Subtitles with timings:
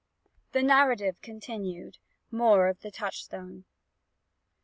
[0.53, 1.99] _The narrative continued.
[2.31, 3.65] More of the touchstone.